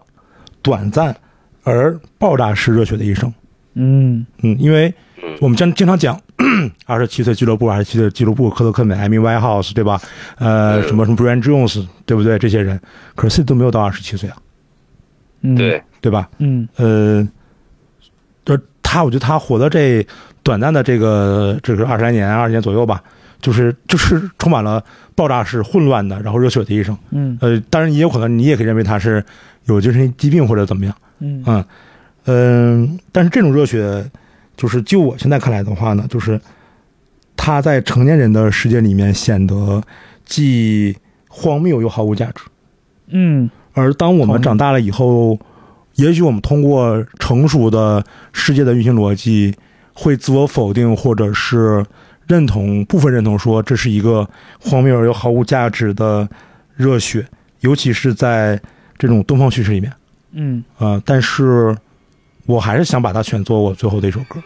[0.60, 1.16] 短暂
[1.62, 3.32] 而爆炸式热血的一生。
[3.74, 4.92] 嗯嗯，因为
[5.40, 6.20] 我们经经常讲
[6.86, 10.00] 二十七岁俱乐部、二十七岁俱乐部、科特·克美、艾米· House，，对吧？
[10.36, 12.38] 呃，嗯什么什么 Brian Jones，对不对？
[12.38, 12.80] 这些人，
[13.14, 14.36] 可是都没有到二十七岁啊，
[15.40, 16.28] 嗯，对，对吧？
[16.38, 17.26] 嗯呃，
[18.44, 20.06] 就他，我觉得他活的这
[20.44, 23.02] 短暂的这个这个二十来年、二十年左右吧，
[23.40, 24.84] 就是就是充满了
[25.16, 26.96] 爆炸式、混乱的，然后热血的一生。
[27.10, 29.24] 嗯呃，当然也有可能你也可以认为他是
[29.64, 30.94] 有精神疾病或者怎么样。
[31.18, 31.64] 嗯嗯
[32.26, 34.04] 嗯，但是这种热血，
[34.56, 36.40] 就是就我现在看来的话呢，就是
[37.36, 39.82] 他在成年人的世界里面显得
[40.24, 40.96] 既
[41.28, 42.42] 荒谬又毫无价值。
[43.08, 45.38] 嗯而当我们长大了以后，
[45.96, 49.54] 也许我们通过成熟的世界的运行逻辑，
[49.94, 51.84] 会自我否定，或者是
[52.26, 54.28] 认同部分认同说这是一个
[54.60, 56.28] 荒谬而又毫无价值的
[56.76, 57.26] 热血，
[57.60, 58.60] 尤其是在
[58.98, 59.92] 这种东方叙事里面。
[60.32, 61.76] 嗯呃，但是
[62.46, 64.42] 我还是想把它选作我最后的一首歌。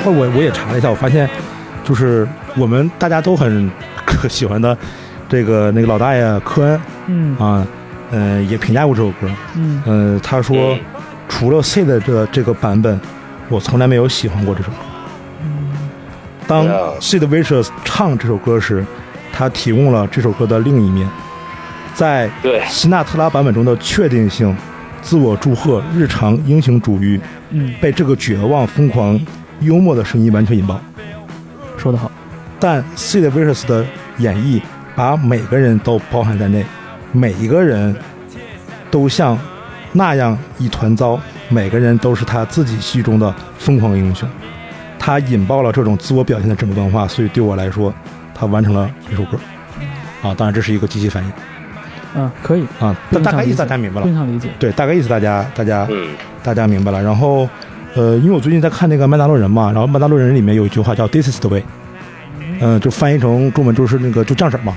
[0.00, 1.28] 后我我也查了一下，我发现
[1.84, 2.26] 就是
[2.56, 3.70] 我们大家都很
[4.04, 4.76] 可喜欢的
[5.28, 7.66] 这个那个老大爷科恩嗯啊，
[8.10, 9.28] 呃，也评价过这首歌。
[9.56, 10.80] 嗯呃，他说嗯
[11.28, 13.00] 除了 C 的这个这个版本，
[13.48, 14.76] 我从来没有喜欢过这首歌。
[16.46, 16.66] 当.
[17.00, 18.84] Sid Vicious 唱这首歌时，
[19.32, 21.08] 他提供了这首歌的另一面，
[21.94, 24.54] 在对希纳特拉版本中的确定性、
[25.00, 27.20] 自我祝贺、日常英雄主义，
[27.50, 29.18] 嗯被这个绝望、疯狂
[29.60, 30.80] 幽默的声音完全引爆。
[31.76, 32.10] 说得好，
[32.58, 33.84] 但 Sid Vicious 的
[34.18, 34.60] 演绎
[34.94, 36.64] 把每个人都包含在内，
[37.12, 37.94] 每一个人
[38.90, 39.38] 都像
[39.92, 44.28] 那样一团糟，每个人都是他自己戏中的疯狂英雄。
[44.98, 47.92] 他引爆了这种自我表现的整个文化，所以对我来说，
[48.34, 49.38] 他完成了一首歌。
[50.22, 51.32] 啊，当然这是一个机器反应
[52.14, 54.12] 嗯，可以，啊，但大概意思大家明白了非。
[54.12, 54.50] 常理解。
[54.58, 57.02] 对，大概意思大家大家嗯大家明白了。
[57.02, 57.48] 然后，
[57.94, 61.62] 呃，因为我最近在看那个《曼达洛人》嘛，然后《曼达洛人》里面有一句话叫 “This is the way”，
[62.60, 64.76] 嗯、就翻译成中文就是那个就酱婶儿嘛，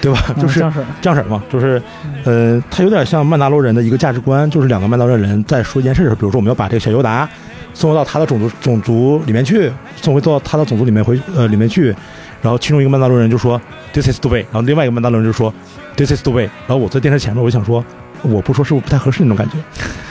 [0.00, 0.34] 对吧？
[0.40, 1.82] 就是嗯酱婶儿酱婶嘛，就是，
[2.24, 7.28] 呃，它有点像曼达洛人的一个价值观，就是两个曼达洛人在说一件事的时候，比如说我们要把这个小尤达
[7.74, 11.94] 送回到他的种族种族里面去，送回到他的种族里面回呃里面去，
[12.40, 13.60] 然后其中一个曼达洛人就说
[13.92, 15.52] “This is the way”，然后另外一个曼达洛人就说
[15.96, 17.84] “This is the way”，然后我在电视前面我就想说，
[18.24, 19.56] 我不说是不是不太合适那种感觉，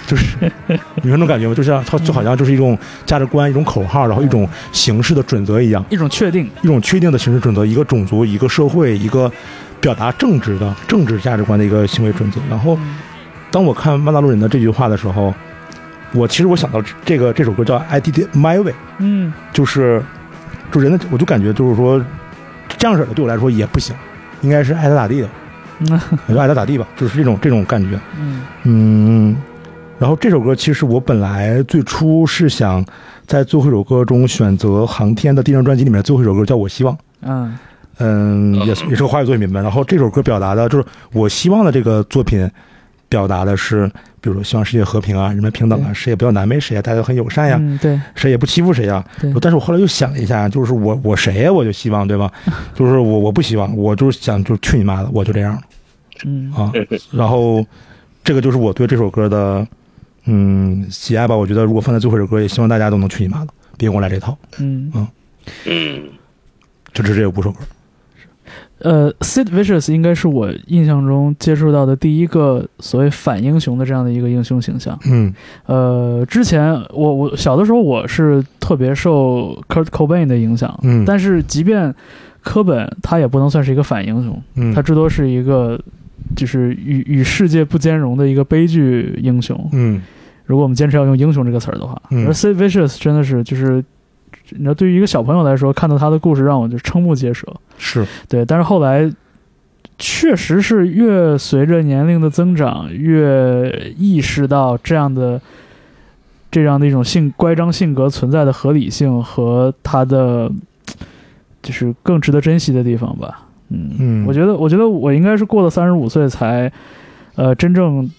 [0.07, 0.37] 就是
[1.01, 1.53] 你说那种感觉吗？
[1.53, 5.83] 就像它就好像就是一种价值观、一种口号，然后一种形式的准则一样。
[5.89, 9.31] 一种确定，一种确定的形式准则，一个种族、一个社会、一个
[9.81, 12.39] 表达政治的政治价值观的一个行为准则。
[12.49, 12.77] 然后，
[13.51, 15.33] 当我看曼达洛人的这句话的时候，
[16.13, 20.01] 我其实我想到这个这首歌叫《I Did My Way》，嗯就是
[20.71, 22.03] 就人的，我就感觉就是说
[22.77, 23.95] 这样式的对我来说也不行，
[24.41, 25.29] 应该是爱咋咋地的，
[26.27, 27.99] 就爱咋咋地吧，就是这种这种感觉。
[28.19, 29.35] 嗯嗯，
[29.99, 32.85] 然后这首歌其实我本来最初是想
[33.25, 36.93] 在最后一首歌中选择航天的第一张专辑里面的最后一首歌叫《我希望》。
[37.21, 37.57] 嗯
[37.99, 39.61] 嗯，也是也是个华语作品吧。
[39.61, 42.49] 然后这首歌表达的就是我希望的这个作品，
[43.13, 43.85] 表达的是，
[44.19, 49.05] 比如说希望世界和平啊，人们平等啊，谁也不要难为谁啊，大家都很友善呀，嗯，对谁也不欺负谁啊。
[49.21, 52.31] 对，但是我后来又想了一下，就是我我谁呀，我就希望对吧？
[52.73, 55.61] 就是我我不希望，我就是想就是去你妈的，我就这样
[56.25, 56.71] 嗯啊。
[57.11, 57.63] 然后
[58.23, 59.67] 这个就是我对这首歌的
[60.25, 61.37] 嗯喜爱吧。
[61.37, 64.35] 我觉得如果放在最后一首歌，也希望大家都能去你妈的，别跟我来这套。
[64.57, 65.07] 嗯嗯
[65.67, 66.03] 嗯
[66.93, 67.59] 就是这五首歌。
[68.83, 74.97] 呃，Sid Vicious 应该是我印象中接触到的第一个所谓反英雄的这样的一个英雄形象。
[75.09, 75.33] 嗯
[75.65, 81.93] 呃，之前我我小的时候我是特别受 Kurt Cobain 的影响，嗯但是即便
[82.41, 85.79] 科本他也不能算是一个反英雄，嗯他至多是一个
[86.35, 89.57] 就是与与世界不兼容的一个悲剧英雄。
[89.71, 90.01] 嗯
[90.45, 93.81] 如果我们坚持要用英雄这个词儿的话，嗯而 Sid Vicious 真的是就是，
[94.49, 97.47] 你知道，对于一个小朋友来说，看到他的故事让我就瞠目结舌。
[97.77, 99.11] 是对，但是后来
[99.97, 105.39] 确实是越随着年龄的增长，越意识到这样的
[106.51, 110.51] 这样的一种性乖张性格存在的合理性和他的
[111.61, 113.47] 就是更值得珍惜的地方吧。
[113.69, 116.71] 嗯，嗯我觉得，我觉得我应该是过了三十五岁才，
[117.35, 118.09] 呃，真正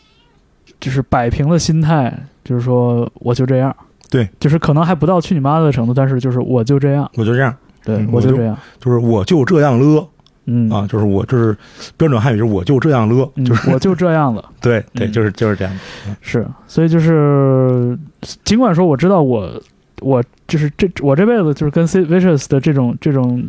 [0.81, 2.13] 就是摆平了心态，
[2.43, 3.75] 就是说我就这样。
[4.15, 7.53] 对，就是可能还不到去你妈的程度，但是就是我就这样，我就这样。
[7.85, 8.57] 对、嗯我就这样。
[8.79, 10.09] 就是我就这样了
[10.47, 11.57] 嗯啊，就是我就是
[11.97, 14.45] 标准汉语，就是我就这样了，嗯就是 我就这样了。
[14.61, 15.75] 对对，嗯就是就是这样。
[16.21, 17.99] 是，所以就是，
[18.45, 19.51] 尽管说我知道我
[20.01, 23.43] 我就是这我这辈子就是跟 Vicious 的这种这种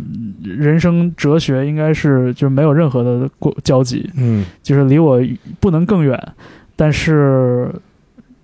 [0.44, 5.22] 人生哲学应该是就是没有任何的过交集，嗯就是离我
[5.60, 6.20] 不能更远。
[6.78, 7.70] 但是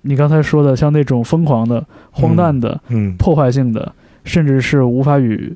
[0.02, 3.94] 你刚才说的像那种疯狂的、荒诞的、嗯破坏性的，
[4.24, 5.54] 甚至是无法与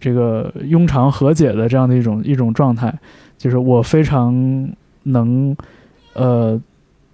[0.00, 2.92] 这个庸常和解的这样的一种一种状态，
[3.36, 4.68] 就是我非常
[5.02, 5.56] 能
[6.14, 6.60] 呃，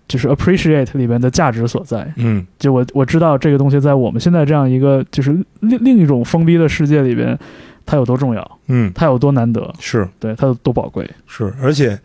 [0.06, 2.12] 就是 appreciate 里边的价值所在。
[2.16, 7.38] 嗯就我我知道这个东西在我们现在这样一个就是另另一种封闭的世界里边，
[7.86, 11.08] 它有多重要，嗯，它有多难得，是对它有多宝贵。
[11.26, 11.98] 是，而且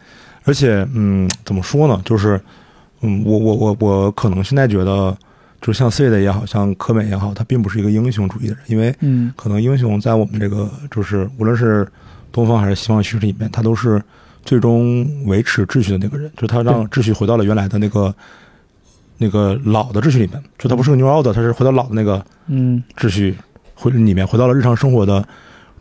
[0.46, 2.02] 而且嗯，怎么说呢？
[2.06, 2.40] 就是
[3.02, 5.18] 嗯，我我我我可能现在觉得，
[5.62, 9.34] 就像 C 的也好像科美也好，他并不是一个英雄主义的人，因为嗯。
[9.36, 11.88] 可能英雄在我们这个就是无论是
[12.32, 14.02] 东方还是西方叙事里面，他都是
[14.44, 18.14] 最终维持秩序的那个人，就是他让秩序回到了原来的那个
[19.18, 22.84] 那个老的秩序里面，就他不是个 new order，他是回到老的那个嗯。
[22.98, 23.36] 秩序
[23.76, 25.26] 回里面，回到了日常生活的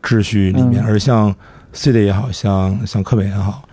[0.03, 0.83] 秩序里面。
[0.83, 0.87] 嗯。
[0.87, 1.35] 而像
[1.73, 3.68] C 的也好像像科美也好，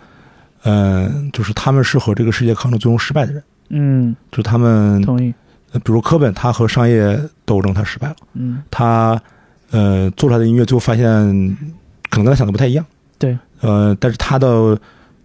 [0.65, 5.33] 嗯、就是他们是和这个世界抗争最终失败的人，嗯，就他们，同意。
[5.71, 8.15] 呃比如科本，他和商业斗争他失败了。
[8.33, 9.21] 嗯他
[9.71, 11.05] 呃做出来的音乐，最后发现
[12.09, 12.85] 可能跟他想的不太一样。
[13.17, 14.79] 对，呃，但是他的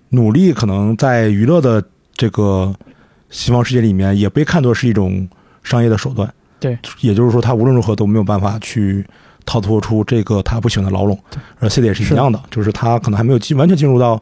[0.09, 1.82] 努力可能在娱乐的
[2.14, 2.74] 这个
[3.30, 5.28] 西方世界里面，也被看作是一种
[5.62, 6.28] 商业的手段。
[6.59, 9.07] 对，也就是说，他无论如何都没有办法去
[9.47, 11.18] 逃脱出这个他不喜欢的牢笼。
[11.59, 14.20] 而 C 的也是一样的，就是他可能还没有进完全进入到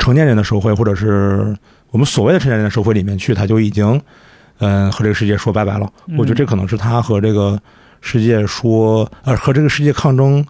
[0.00, 1.56] 成年人的社会，或者是
[1.90, 4.00] 我们所谓的成年人的社会里面去，他就已经
[4.58, 5.90] 嗯、和这个世界说拜拜了。
[6.06, 6.16] 嗯。
[6.18, 7.60] 我觉得这可能是他和这个
[8.00, 10.44] 世界说，呃，和这个世界抗争，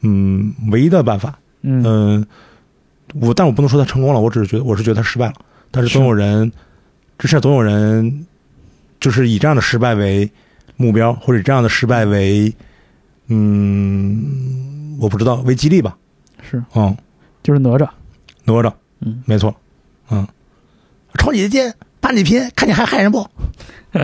[0.00, 1.82] 嗯，唯一的办法，嗯。
[1.84, 2.26] 嗯，
[3.20, 5.34] 我但我不能说他成功了，我只是觉得我是觉得他失败了。
[5.70, 6.50] 但是总有人，
[7.18, 8.26] 之前总有人，
[9.00, 10.30] 就是以这样的失败为
[10.76, 12.52] 目标，或者以这样的失败为，
[13.28, 15.96] 嗯，我不知道为激励吧。
[16.42, 16.62] 是。
[16.74, 16.96] 嗯，
[17.42, 17.88] 就是哪吒，
[18.52, 19.54] 哪吒，嗯，没错，
[20.10, 20.26] 嗯，
[21.18, 23.26] 抽你的剑，把你皮，看你还害人不？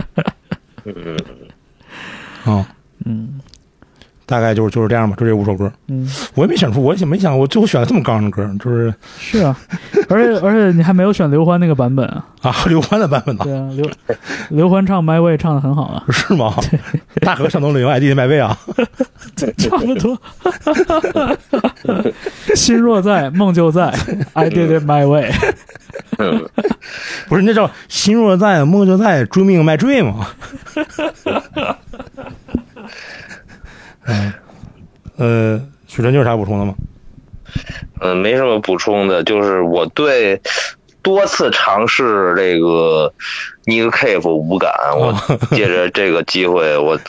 [0.85, 1.17] 嗯，
[2.45, 2.65] 嗯，
[3.05, 3.39] 嗯
[4.27, 5.71] 大概就是就是这样吧，就这五首歌。
[5.87, 9.55] 嗯，我也没选出，我也没想，我最后选了这么刚的歌，就是 是啊，
[10.09, 13.89] 而且而且你还没有选刘欢那个版本啊，啊， 刘欢的版本呢，对啊，刘
[14.49, 16.55] 刘欢唱《My Way》唱的很好啊，是吗？
[17.21, 18.57] 大河向东流，爱弟弟麦位啊，
[19.57, 20.19] 差不多。
[22.55, 23.93] 心若在，梦就在，
[24.33, 25.31] I did it my way。
[27.27, 30.27] 不是那叫心若在，梦就在，dreaming my dream 嘛。
[34.05, 34.33] 嗯，
[35.17, 36.73] 呃，许晨，你有啥补充的吗？
[38.01, 40.39] 嗯，没什么补充的，就是我对
[41.01, 43.11] 多次尝试这个
[43.65, 45.13] Nick Cave 无感，我
[45.51, 46.99] 借着这个机会，我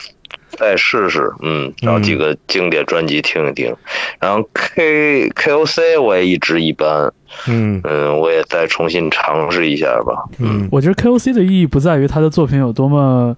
[0.51, 3.75] 再试试，嗯，找几个经典专辑听一听。
[4.19, 7.11] 然后 K KOC 我也一直一般，
[7.47, 10.23] 嗯嗯，我也再重新尝试一下吧。
[10.39, 13.35] 嗯我觉得 KOC 的意义不在于他的作品有多么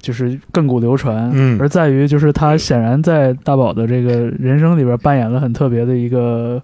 [0.00, 6.60] 就是亘古流传，嗯而在于就是他显然在大宝的这个人生里边扮演了很特别的一个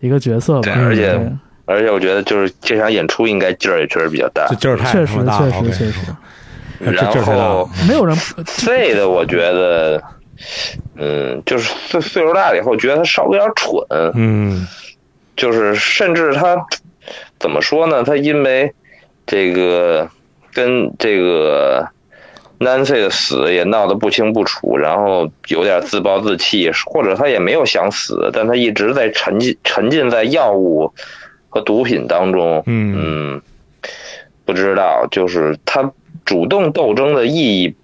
[0.00, 0.62] 一个角色吧。
[0.62, 1.32] 对而且
[1.66, 4.46] 而且我觉得就是这场演出应该劲儿也确实比较大。
[4.56, 6.12] 劲儿太确实他妈大了确实确实，这
[6.92, 7.68] 然后。
[7.88, 8.14] 没有人
[8.46, 10.02] 废的我觉得，
[10.96, 14.66] 嗯，就是岁岁数大了以后，觉得他稍微有点蠢，嗯
[15.36, 16.56] 就是甚至他
[17.38, 18.02] 怎么说呢？
[18.04, 18.72] 他因为
[19.26, 20.08] 这个
[20.52, 21.86] 跟这个
[22.60, 30.92] Nancy 的死也闹得不清不楚，然后有点自暴自弃，或者他也没有想死，但他一直在沉浸沉浸在药物
[31.48, 32.62] 和毒品当中。
[32.66, 33.42] 嗯嗯，
[34.44, 35.90] 不知道，就是他
[36.24, 37.74] 主动斗争的意义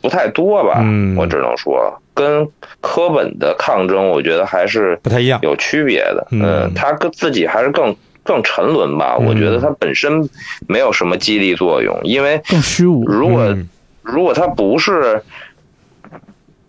[0.00, 0.80] 不太多吧？
[0.82, 2.48] 嗯我只能说，跟
[2.80, 5.38] 科本的抗争，我觉得还是不太一样。
[5.42, 6.26] 有区别的。
[6.30, 9.16] 嗯他跟自己还是更更沉沦吧。
[9.20, 10.28] 嗯我觉得他本身
[10.66, 13.04] 没有什么激励作用，因为更虚无。
[13.06, 13.68] 如果、嗯
[14.02, 15.22] 如果他不是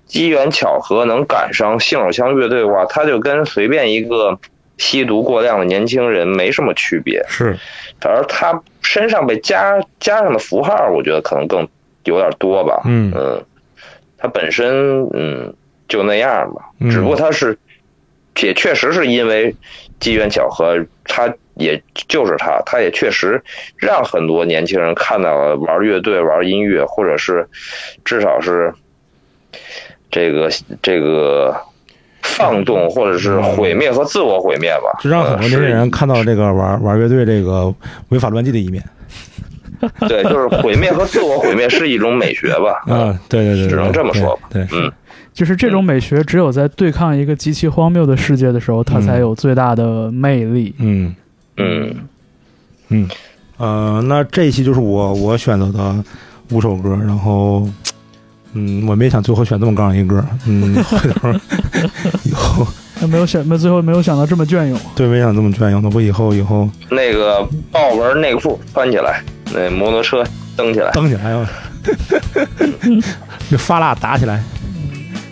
[0.05, 4.37] 机缘巧合能赶上信手枪乐队的话，他就跟随便一个
[4.81, 7.23] 吸毒过量的年轻人没什么区别。
[7.27, 7.55] 是，
[8.03, 11.67] 而他身上被加加上的符号，我觉得可能更
[12.05, 12.81] 有点多吧。
[12.85, 13.13] 嗯
[14.17, 15.53] 他本身嗯
[15.87, 17.55] 就那样吧，嗯只不过他是
[18.41, 19.55] 也确实是因为
[19.99, 23.39] 机缘巧合，他也就是他，他也确实
[23.77, 27.47] 让很多年轻人看到了玩乐队、玩音乐，或者是
[28.03, 28.73] 至少是
[30.09, 30.49] 这个
[30.81, 31.55] 这个
[32.23, 34.99] 放纵，或者是毁灭和自我毁灭吧。
[35.01, 37.73] 就让很多呃年轻人看到这个玩玩乐队这个
[38.09, 38.83] 违法乱纪的一面。
[40.07, 42.83] 对，就是毁灭和自我毁灭是一种美学吧。
[42.93, 44.91] 啊，对对对，只能这么说吧对，对嗯，
[45.33, 50.75] 就是这种美学，只有在对抗一个极其荒谬的世界的时候，它才有最大的魅力。
[50.77, 51.15] 嗯
[51.57, 51.95] 嗯
[52.89, 53.09] 嗯，
[53.57, 56.03] 呃，那这一期就是我我选择的
[56.51, 57.67] 五首歌，然后，
[58.53, 61.31] 嗯，我没想最后选这么刚一个，嗯， 回头
[62.23, 62.67] 以后。
[62.99, 64.79] 那没有想，没最后没有想到这么隽永。
[64.95, 66.69] 对没想这么隽永那不以后以后。
[66.89, 69.23] 那个豹纹内裤穿起来，
[69.53, 70.23] 那摩托车
[70.55, 70.91] 蹬起来。
[70.91, 71.49] 蹬起来啊，
[73.49, 74.43] 就发蜡打起来，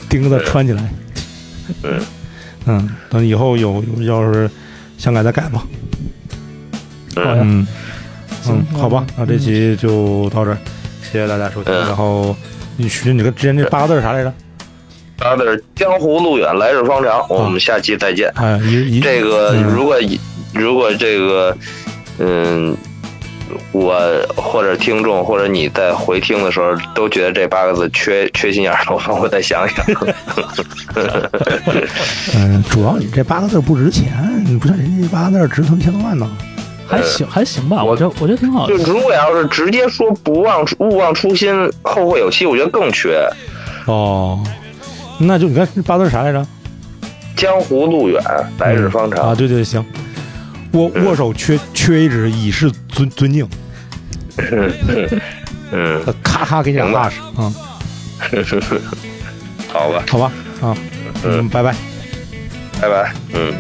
[0.10, 0.84] 钉子穿起来，
[1.84, 2.00] 嗯。
[2.66, 4.50] 嗯，等以后有有要是
[4.98, 5.64] 想改再改吧，
[7.16, 7.66] 好呀，嗯
[8.48, 10.58] 嗯，好吧，嗯那这期就到这儿，
[11.02, 11.88] 谢谢大家收听，嗯。
[11.88, 12.36] 然后
[12.82, 14.34] 你学，你个之前那八个字是啥来着？
[15.18, 17.28] 八个字江湖路远，来日方长。
[17.30, 18.32] 我们下期再见。
[18.36, 19.98] 哎，一一这个嗯如果
[20.54, 21.54] 如果这个
[22.20, 22.74] 嗯，
[23.74, 24.00] 我
[24.38, 29.86] 或者听众或者你在回听的时候都觉得这八个字缺缺心眼儿的话，我再想想。
[32.38, 36.26] 嗯，主要你这八个字不值钱，你不像人家这八个字值他妈千多万呢。
[36.90, 38.78] 还行还行吧，我我觉得我觉得挺好的。
[38.78, 43.30] 就如果要是直接说不忘勿忘初心，后会有期，我觉得更缺。
[43.86, 44.44] 哦，
[45.20, 46.46] 那就你看这八字啥来着？
[47.36, 48.22] 江湖路远，
[48.60, 49.30] 来日方长。
[49.30, 49.86] 啊，对对，行。
[50.74, 53.48] 握握手缺缺一指，以示尊尊敬。
[55.72, 57.10] 嗯，咔咔给你俩行吧
[58.20, 58.62] 踏实啊，
[59.74, 60.32] 好吧，好吧
[60.62, 60.78] 啊，
[61.24, 61.74] 嗯，拜拜。
[62.82, 63.14] 拜拜。
[63.34, 63.54] 嗯。